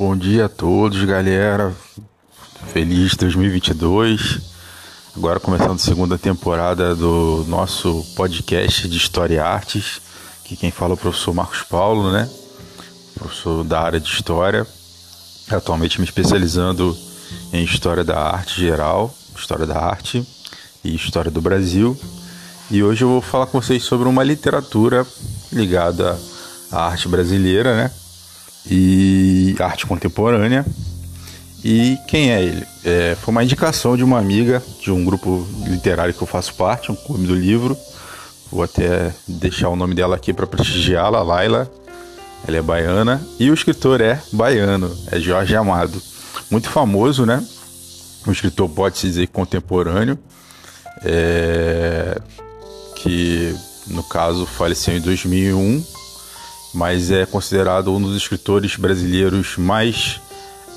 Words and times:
Bom 0.00 0.16
dia 0.16 0.46
a 0.46 0.48
todos, 0.48 1.04
galera. 1.04 1.76
Feliz 2.72 3.14
2022. 3.16 4.40
Agora 5.14 5.38
começando 5.38 5.74
a 5.74 5.78
segunda 5.78 6.16
temporada 6.16 6.94
do 6.94 7.44
nosso 7.46 8.02
podcast 8.16 8.88
de 8.88 8.96
História 8.96 9.34
e 9.34 9.38
Artes. 9.38 10.00
Que 10.42 10.56
quem 10.56 10.70
fala 10.70 10.92
é 10.92 10.94
o 10.94 10.96
professor 10.96 11.34
Marcos 11.34 11.62
Paulo, 11.64 12.10
né? 12.10 12.26
Professor 13.14 13.62
da 13.62 13.78
área 13.78 14.00
de 14.00 14.08
História. 14.08 14.66
Atualmente 15.50 16.00
me 16.00 16.06
especializando 16.06 16.96
em 17.52 17.62
História 17.62 18.02
da 18.02 18.18
Arte 18.18 18.58
geral, 18.58 19.14
História 19.36 19.66
da 19.66 19.78
Arte 19.78 20.26
e 20.82 20.94
História 20.94 21.30
do 21.30 21.42
Brasil. 21.42 21.94
E 22.70 22.82
hoje 22.82 23.04
eu 23.04 23.08
vou 23.10 23.20
falar 23.20 23.48
com 23.48 23.60
vocês 23.60 23.82
sobre 23.82 24.08
uma 24.08 24.24
literatura 24.24 25.06
ligada 25.52 26.18
à 26.72 26.86
arte 26.86 27.06
brasileira, 27.06 27.76
né? 27.76 27.90
E 28.68 29.54
arte 29.58 29.86
contemporânea. 29.86 30.64
E 31.62 31.98
quem 32.08 32.32
é 32.32 32.42
ele? 32.42 32.66
É, 32.84 33.16
foi 33.20 33.32
uma 33.32 33.44
indicação 33.44 33.96
de 33.96 34.02
uma 34.02 34.18
amiga 34.18 34.62
de 34.80 34.90
um 34.90 35.04
grupo 35.04 35.46
literário 35.66 36.14
que 36.14 36.22
eu 36.22 36.26
faço 36.26 36.54
parte, 36.54 36.90
um 36.90 36.94
clube 36.94 37.26
do 37.26 37.34
livro. 37.34 37.76
Vou 38.50 38.62
até 38.62 39.12
deixar 39.28 39.68
o 39.68 39.76
nome 39.76 39.94
dela 39.94 40.16
aqui 40.16 40.32
para 40.32 40.46
prestigiá-la, 40.46 41.22
Laila. 41.22 41.70
Ela 42.48 42.56
é 42.56 42.62
baiana 42.62 43.20
e 43.38 43.50
o 43.50 43.54
escritor 43.54 44.00
é 44.00 44.20
baiano, 44.32 44.96
é 45.10 45.20
Jorge 45.20 45.54
Amado. 45.54 46.00
Muito 46.50 46.70
famoso, 46.70 47.26
né? 47.26 47.44
Um 48.26 48.32
escritor 48.32 48.68
pode-se 48.68 49.06
dizer 49.06 49.28
contemporâneo, 49.28 50.18
é... 51.04 52.18
que 52.96 53.54
no 53.86 54.02
caso 54.02 54.46
faleceu 54.46 54.96
em 54.96 55.00
2001 55.00 55.84
mas 56.72 57.10
é 57.10 57.26
considerado 57.26 57.92
um 57.92 58.00
dos 58.00 58.16
escritores 58.16 58.76
brasileiros 58.76 59.56
mais 59.56 60.20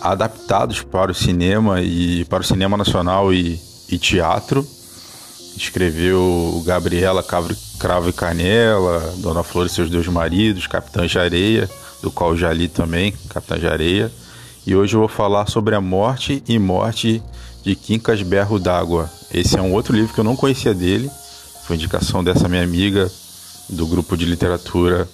adaptados 0.01 0.81
para 0.81 1.11
o 1.11 1.15
cinema 1.15 1.81
e 1.81 2.25
para 2.25 2.41
o 2.41 2.45
cinema 2.45 2.75
nacional 2.75 3.33
e, 3.33 3.59
e 3.89 3.97
teatro. 3.97 4.67
Escreveu 5.55 6.61
Gabriela 6.65 7.23
Cravo 7.23 8.09
e 8.09 8.13
Canela, 8.13 9.13
Dona 9.17 9.43
Flor 9.43 9.67
e 9.67 9.69
seus 9.69 9.89
dois 9.89 10.07
maridos, 10.07 10.67
Capitã 10.67 11.05
de 11.05 11.17
Areia, 11.19 11.69
do 12.01 12.11
qual 12.11 12.35
já 12.35 12.51
li 12.51 12.67
também, 12.67 13.13
Capitã 13.29 13.59
de 13.59 13.67
Areia. 13.67 14.11
E 14.65 14.75
hoje 14.75 14.95
eu 14.95 14.99
vou 14.99 15.09
falar 15.09 15.47
sobre 15.47 15.75
a 15.75 15.81
morte 15.81 16.43
e 16.47 16.57
morte 16.57 17.21
de 17.63 17.75
Quincas 17.75 18.21
Berro 18.23 18.59
d'Água. 18.59 19.09
Esse 19.31 19.57
é 19.57 19.61
um 19.61 19.73
outro 19.73 19.95
livro 19.95 20.13
que 20.13 20.19
eu 20.19 20.23
não 20.23 20.35
conhecia 20.35 20.73
dele, 20.73 21.09
foi 21.65 21.75
indicação 21.75 22.23
dessa 22.23 22.49
minha 22.49 22.63
amiga 22.63 23.09
do 23.69 23.87
grupo 23.87 24.17
de 24.17 24.25
literatura 24.25 25.07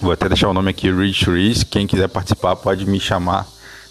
Vou 0.00 0.12
até 0.12 0.28
deixar 0.28 0.48
o 0.48 0.52
nome 0.52 0.70
aqui, 0.70 0.90
Rich 0.90 1.30
Reese. 1.30 1.64
Quem 1.64 1.86
quiser 1.86 2.08
participar 2.08 2.54
pode 2.56 2.86
me 2.86 3.00
chamar 3.00 3.46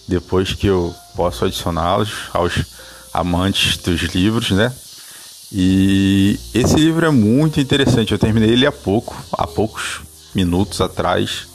depois 0.07 0.53
que 0.53 0.67
eu 0.67 0.93
posso 1.15 1.45
adicioná-los 1.45 2.29
aos 2.31 2.63
amantes 3.11 3.77
dos 3.77 4.01
livros, 4.13 4.51
né? 4.51 4.71
E 5.51 6.39
esse 6.53 6.75
livro 6.75 7.05
é 7.05 7.09
muito 7.09 7.59
interessante. 7.59 8.11
Eu 8.11 8.19
terminei 8.19 8.51
ele 8.51 8.67
há 8.67 8.71
pouco, 8.71 9.15
há 9.31 9.47
poucos 9.47 10.01
minutos 10.33 10.79
atrás. 10.79 11.47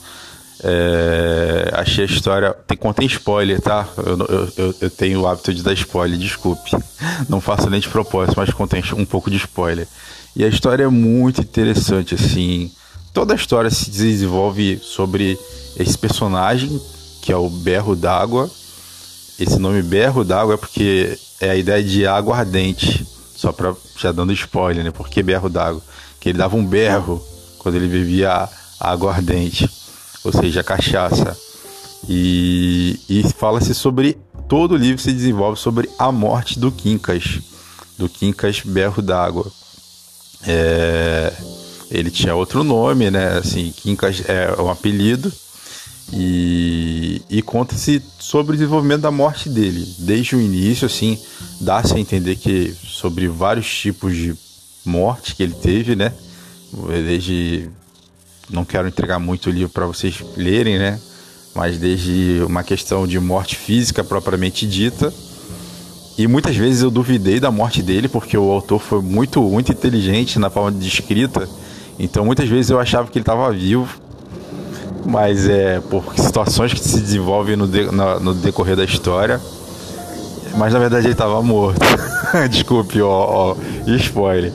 É, 0.62 1.70
achei 1.74 2.04
a 2.04 2.06
história. 2.06 2.52
Tem, 2.66 2.76
contém 2.76 3.06
spoiler, 3.06 3.60
tá? 3.60 3.86
Eu, 3.98 4.52
eu, 4.56 4.74
eu, 4.80 4.90
tenho 4.90 5.20
o 5.20 5.28
hábito 5.28 5.54
de 5.54 5.62
dar 5.62 5.74
spoiler, 5.74 6.18
desculpe. 6.18 6.70
Não 7.28 7.40
faço 7.40 7.70
nem 7.70 7.80
de 7.80 7.88
propósito, 7.88 8.34
mas 8.36 8.50
contém 8.50 8.82
um 8.96 9.04
pouco 9.04 9.30
de 9.30 9.36
spoiler. 9.36 9.86
E 10.34 10.44
a 10.44 10.48
história 10.48 10.84
é 10.84 10.88
muito 10.88 11.40
interessante, 11.40 12.14
assim 12.14 12.72
toda 13.12 13.34
a 13.34 13.36
história 13.36 13.70
se 13.70 13.90
desenvolve 13.90 14.78
sobre 14.82 15.38
esse 15.76 15.96
personagem 15.96 16.80
que 17.20 17.32
é 17.32 17.36
o 17.36 17.48
Berro 17.48 17.94
d'Água. 17.94 18.50
Esse 19.38 19.58
nome 19.58 19.82
Berro 19.82 20.24
d'Água 20.24 20.54
é 20.54 20.56
porque 20.56 21.18
é 21.40 21.50
a 21.50 21.56
ideia 21.56 21.82
de 21.82 22.06
água 22.06 22.36
ardente. 22.36 23.06
Só 23.36 23.52
para 23.52 23.74
já 23.96 24.12
dando 24.12 24.32
spoiler, 24.32 24.84
né? 24.84 24.90
Porque 24.90 25.22
Berro 25.22 25.48
d'Água? 25.48 25.82
Que 26.18 26.30
ele 26.30 26.38
dava 26.38 26.56
um 26.56 26.64
berro 26.64 27.22
quando 27.58 27.76
ele 27.76 27.88
bebia 27.88 28.48
água 28.78 29.12
ardente, 29.12 29.70
ou 30.24 30.32
seja, 30.32 30.62
cachaça. 30.62 31.36
E, 32.08 32.98
e 33.08 33.22
fala-se 33.32 33.74
sobre 33.74 34.18
todo 34.48 34.72
o 34.72 34.76
livro 34.76 35.00
se 35.00 35.12
desenvolve 35.12 35.58
sobre 35.58 35.88
a 35.98 36.10
morte 36.10 36.58
do 36.58 36.72
Quincas, 36.72 37.40
do 37.96 38.08
Quincas 38.08 38.60
Berro 38.60 39.02
d'Água. 39.02 39.50
É, 40.46 41.32
ele 41.90 42.10
tinha 42.10 42.34
outro 42.34 42.62
nome, 42.62 43.10
né? 43.10 43.38
Assim, 43.38 43.72
Quincas 43.76 44.22
é 44.28 44.54
um 44.60 44.70
apelido. 44.70 45.32
E, 46.12 47.22
e 47.30 47.42
conta-se 47.42 48.02
sobre 48.18 48.54
o 48.54 48.56
desenvolvimento 48.56 49.02
da 49.02 49.10
morte 49.10 49.48
dele. 49.48 49.86
Desde 49.98 50.36
o 50.36 50.40
início, 50.40 50.86
assim, 50.86 51.18
dá-se 51.60 51.94
a 51.94 51.98
entender 51.98 52.36
que 52.36 52.74
sobre 52.84 53.28
vários 53.28 53.72
tipos 53.72 54.14
de 54.14 54.34
morte 54.84 55.34
que 55.34 55.42
ele 55.42 55.54
teve, 55.54 55.96
né? 55.96 56.12
Desde. 57.04 57.68
Não 58.48 58.64
quero 58.64 58.88
entregar 58.88 59.18
muito 59.18 59.48
o 59.48 59.52
livro 59.52 59.70
para 59.70 59.86
vocês 59.86 60.16
lerem, 60.36 60.78
né? 60.78 60.98
Mas 61.54 61.78
desde 61.78 62.42
uma 62.44 62.64
questão 62.64 63.06
de 63.06 63.18
morte 63.18 63.56
física 63.56 64.02
propriamente 64.02 64.66
dita. 64.66 65.12
E 66.18 66.26
muitas 66.26 66.56
vezes 66.56 66.82
eu 66.82 66.90
duvidei 66.90 67.40
da 67.40 67.50
morte 67.50 67.82
dele, 67.82 68.08
porque 68.08 68.36
o 68.36 68.50
autor 68.50 68.80
foi 68.80 69.00
muito, 69.00 69.40
muito 69.42 69.72
inteligente 69.72 70.38
na 70.38 70.50
forma 70.50 70.72
de 70.72 70.86
escrita 70.86 71.48
então 72.00 72.24
muitas 72.24 72.48
vezes 72.48 72.70
eu 72.70 72.80
achava 72.80 73.08
que 73.08 73.18
ele 73.18 73.22
estava 73.22 73.52
vivo, 73.52 74.00
mas 75.04 75.48
é 75.48 75.80
por 75.80 76.02
situações 76.16 76.72
que 76.72 76.80
se 76.80 76.98
desenvolvem 76.98 77.56
no, 77.56 77.66
de, 77.68 77.84
no, 77.84 78.34
decorrer 78.34 78.76
da 78.76 78.84
história. 78.84 79.40
Mas 80.56 80.72
na 80.72 80.78
verdade 80.78 81.06
ele 81.06 81.12
estava 81.12 81.40
morto. 81.42 81.80
Desculpe, 82.50 83.00
ó, 83.02 83.54
ó, 83.54 83.56
spoiler. 83.86 84.52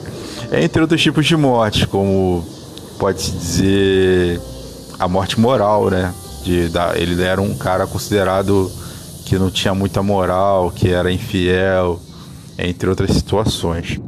Entre 0.52 0.82
outros 0.82 1.00
tipos 1.00 1.24
de 1.24 1.36
mortes, 1.36 1.86
como 1.86 2.44
pode-se 2.98 3.30
dizer 3.30 4.40
a 4.98 5.08
morte 5.08 5.38
moral, 5.38 5.90
né? 5.90 6.12
De, 6.44 6.68
da, 6.68 6.92
ele 6.96 7.20
era 7.22 7.40
um 7.40 7.54
cara 7.54 7.86
considerado 7.86 8.70
que 9.24 9.38
não 9.38 9.50
tinha 9.50 9.74
muita 9.74 10.02
moral, 10.02 10.70
que 10.70 10.88
era 10.90 11.10
infiel, 11.10 12.00
entre 12.58 12.88
outras 12.88 13.10
situações. 13.10 13.98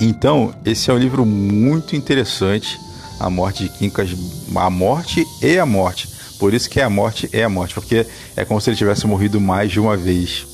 Então, 0.00 0.54
esse 0.64 0.90
é 0.90 0.94
um 0.94 0.98
livro 0.98 1.24
muito 1.24 1.94
interessante, 1.94 2.78
A 3.20 3.30
Morte 3.30 3.64
de 3.64 3.68
Quincas, 3.70 4.10
A 4.54 4.70
Morte 4.70 5.26
e 5.40 5.58
a 5.58 5.66
Morte. 5.66 6.08
Por 6.42 6.52
isso 6.52 6.68
que 6.68 6.80
é 6.80 6.82
a 6.82 6.90
morte 6.90 7.28
é 7.32 7.44
a 7.44 7.48
morte, 7.48 7.72
porque 7.72 8.04
é 8.34 8.44
como 8.44 8.60
se 8.60 8.68
ele 8.68 8.76
tivesse 8.76 9.06
morrido 9.06 9.40
mais 9.40 9.70
de 9.70 9.78
uma 9.78 9.96
vez. 9.96 10.44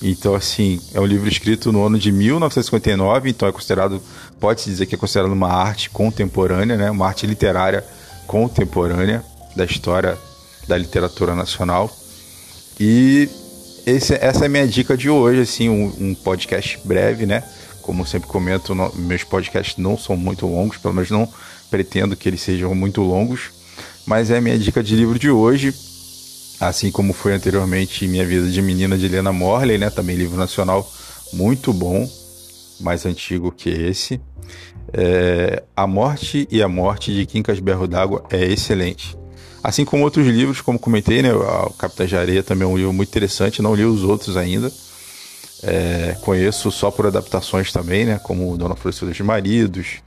Então, 0.00 0.32
assim, 0.32 0.80
é 0.94 1.00
um 1.00 1.04
livro 1.04 1.28
escrito 1.28 1.72
no 1.72 1.84
ano 1.84 1.98
de 1.98 2.12
1959, 2.12 3.30
então 3.30 3.48
é 3.48 3.50
considerado, 3.50 4.00
pode-se 4.38 4.70
dizer 4.70 4.86
que 4.86 4.94
é 4.94 4.98
considerado 4.98 5.32
uma 5.32 5.48
arte 5.48 5.90
contemporânea, 5.90 6.76
né? 6.76 6.88
uma 6.88 7.08
arte 7.08 7.26
literária 7.26 7.84
contemporânea 8.28 9.24
da 9.56 9.64
história 9.64 10.16
da 10.68 10.78
literatura 10.78 11.34
nacional. 11.34 11.90
E 12.78 13.28
esse, 13.84 14.14
essa 14.14 14.44
é 14.44 14.46
a 14.46 14.48
minha 14.48 14.68
dica 14.68 14.96
de 14.96 15.10
hoje, 15.10 15.40
assim, 15.40 15.68
um, 15.68 15.92
um 15.98 16.14
podcast 16.14 16.78
breve, 16.84 17.26
né? 17.26 17.42
Como 17.84 18.06
sempre 18.06 18.26
comento, 18.26 18.74
meus 18.94 19.24
podcasts 19.24 19.76
não 19.76 19.98
são 19.98 20.16
muito 20.16 20.46
longos, 20.46 20.78
pelo 20.78 20.94
menos 20.94 21.10
não 21.10 21.28
pretendo 21.70 22.16
que 22.16 22.26
eles 22.26 22.40
sejam 22.40 22.74
muito 22.74 23.02
longos. 23.02 23.50
Mas 24.06 24.30
é 24.30 24.38
a 24.38 24.40
minha 24.40 24.58
dica 24.58 24.82
de 24.82 24.96
livro 24.96 25.18
de 25.18 25.28
hoje, 25.28 25.74
assim 26.58 26.90
como 26.90 27.12
foi 27.12 27.34
anteriormente 27.34 28.08
Minha 28.08 28.24
Vida 28.24 28.48
de 28.48 28.62
Menina 28.62 28.96
de 28.96 29.04
Helena 29.04 29.34
Morley, 29.34 29.76
né? 29.76 29.90
Também 29.90 30.16
livro 30.16 30.38
nacional 30.38 30.90
muito 31.34 31.74
bom, 31.74 32.10
mais 32.80 33.04
antigo 33.04 33.52
que 33.52 33.68
esse. 33.68 34.18
É, 34.90 35.62
a 35.76 35.86
Morte 35.86 36.48
e 36.50 36.62
a 36.62 36.68
Morte 36.68 37.12
de 37.12 37.26
Quincas 37.26 37.60
Berro 37.60 37.86
d'Água 37.86 38.24
é 38.30 38.46
excelente. 38.46 39.14
Assim 39.62 39.84
como 39.84 40.04
outros 40.04 40.26
livros, 40.26 40.62
como 40.62 40.78
comentei, 40.78 41.20
né? 41.20 41.34
O 41.34 41.70
Capitã 41.74 42.06
de 42.06 42.16
Areia 42.16 42.42
também 42.42 42.66
é 42.66 42.70
um 42.70 42.78
livro 42.78 42.94
muito 42.94 43.10
interessante, 43.10 43.60
não 43.60 43.74
li 43.74 43.84
os 43.84 44.02
outros 44.04 44.38
ainda. 44.38 44.72
É, 45.62 46.16
conheço 46.20 46.70
só 46.70 46.90
por 46.90 47.06
adaptações 47.06 47.72
também, 47.72 48.04
né? 48.04 48.20
Como 48.22 48.56
Dona 48.56 48.74
Florescida 48.74 49.10
dos 49.10 49.20
Maridos. 49.20 50.02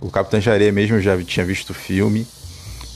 O 0.00 0.10
Capitão 0.10 0.40
Jaré 0.40 0.70
mesmo 0.70 1.00
já 1.00 1.20
tinha 1.22 1.44
visto 1.44 1.70
o 1.70 1.74
filme, 1.74 2.26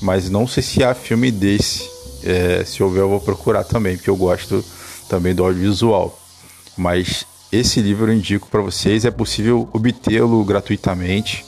mas 0.00 0.30
não 0.30 0.46
sei 0.46 0.62
se 0.62 0.82
há 0.82 0.94
filme 0.94 1.30
desse. 1.30 1.88
É, 2.22 2.64
se 2.64 2.82
houver, 2.82 3.02
eu 3.02 3.08
vou 3.08 3.20
procurar 3.20 3.64
também, 3.64 3.96
porque 3.96 4.08
eu 4.08 4.16
gosto 4.16 4.64
também 5.08 5.34
do 5.34 5.44
audiovisual. 5.44 6.18
Mas 6.76 7.26
esse 7.52 7.80
livro 7.80 8.10
eu 8.10 8.16
indico 8.16 8.48
para 8.48 8.60
vocês, 8.60 9.04
é 9.04 9.10
possível 9.10 9.68
obtê-lo 9.72 10.42
gratuitamente, 10.44 11.44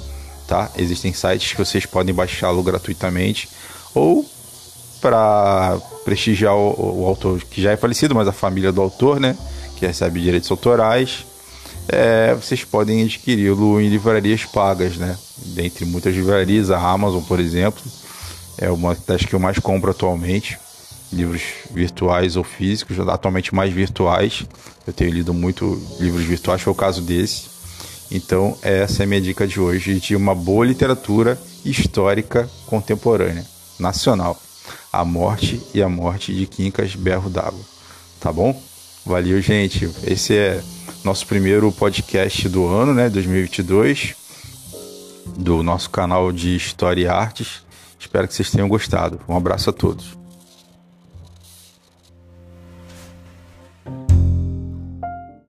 tá? 0.47 0.71
Existem 0.77 1.13
sites 1.13 1.53
que 1.53 1.59
vocês 1.59 1.87
podem 1.87 2.15
baixá-lo 2.15 2.63
gratuitamente 2.63 3.49
ou 3.95 4.25
para 5.01 5.79
prestigiar 6.05 6.55
o, 6.55 7.03
o, 7.03 7.07
autor 7.07 7.41
que 7.43 7.61
já 7.61 7.73
é 7.73 7.77
falecido, 7.77 8.15
mas 8.15 8.29
a 8.29 8.33
família 8.33 8.71
do 8.71 8.81
autor, 8.81 9.19
né? 9.19 9.37
Que 9.77 9.87
recebe 9.87 10.21
direitos 10.21 10.51
autorais, 10.51 11.25
é, 11.89 12.35
vocês 12.35 12.65
podem 12.65 13.05
adquiri-lo 13.05 13.81
em 13.81 13.89
livrarias 13.89 14.45
pagas, 14.45 14.97
né? 14.97 15.17
Dentre 15.37 15.85
muitas 15.85 16.15
livrarias, 16.15 16.71
a 16.71 16.79
Amazon, 16.81 17.23
por 17.23 17.39
exemplo, 17.39 17.83
é 18.59 18.71
uma 18.71 18.97
das 19.07 19.25
que 19.25 19.35
eu 19.35 19.39
mais 19.39 19.59
compro 19.59 19.91
atualmente. 19.91 20.59
livros 21.13 21.43
virtuais 21.71 22.37
ou 22.37 22.43
físicos, 22.43 22.99
atualmente 22.99 23.55
mais 23.55 23.73
virtuais. 23.73 24.45
Eu 24.87 24.93
tenho 24.93 25.13
lido 25.13 25.33
muito 25.33 25.81
livros 26.01 26.25
virtuais, 26.25 26.61
foi 26.61 26.73
o 26.73 26.77
caso 26.77 27.01
desse. 27.01 27.45
Então, 28.11 28.57
essa 28.63 29.03
é 29.03 29.05
a 29.05 29.07
minha 29.07 29.21
dica 29.21 29.47
de 29.47 29.61
hoje 29.61 30.01
de 30.01 30.17
uma 30.17 30.35
boa 30.35 30.67
literatura 30.67 31.39
histórica 31.65 32.49
contemporânea, 32.67 33.45
nacional. 33.79 34.41
A 34.93 35.05
Morte 35.05 35.61
e 35.75 35.83
a 35.83 35.89
Morte 35.89 36.35
de 36.35 36.47
Quincas 36.47 36.95
Berro 36.95 37.29
d'Água. 37.29 37.61
Tá 38.19 38.33
bom? 38.33 38.61
Valeu, 39.07 39.41
gente. 39.41 39.89
Esse 40.05 40.37
é 40.37 40.61
nosso 41.05 41.29
primeiro 41.29 41.71
podcast 41.71 42.49
do 42.49 42.67
ano, 42.67 42.93
né, 42.93 43.09
2022, 43.09 44.17
do 45.39 45.63
nosso 45.63 45.89
canal 45.91 46.33
de 46.33 46.57
História 46.57 47.03
e 47.03 47.07
Artes. 47.07 47.63
Espero 48.01 48.27
que 48.27 48.35
vocês 48.35 48.51
tenham 48.51 48.69
gostado. 48.69 49.21
Um 49.29 49.37
abraço 49.37 49.71
a 49.71 49.73
todos. 49.73 50.26